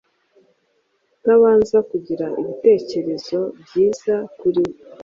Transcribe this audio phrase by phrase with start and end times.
[1.15, 4.73] utabanza kugira ibitekrezo byiza kuri we.